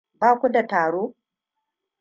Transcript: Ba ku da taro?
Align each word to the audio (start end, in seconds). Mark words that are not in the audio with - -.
Ba 0.19 0.29
ku 0.39 0.47
da 0.53 0.67
taro? 0.67 1.03